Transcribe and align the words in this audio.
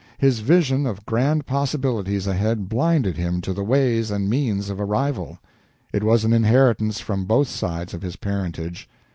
His 0.17 0.39
vision 0.39 0.87
of 0.87 1.05
grand 1.05 1.45
possibilities 1.45 2.25
ahead 2.25 2.67
blinded 2.67 3.17
him 3.17 3.39
to 3.41 3.53
the 3.53 3.63
ways 3.63 4.09
and 4.09 4.27
means 4.27 4.67
of 4.71 4.81
arrival. 4.81 5.37
It 5.93 6.01
was 6.03 6.23
an 6.25 6.33
inheritance 6.33 6.99
from 6.99 7.25
both 7.25 7.47
sides 7.49 7.93
of 7.93 8.01
his 8.01 8.15
parentage. 8.15 8.89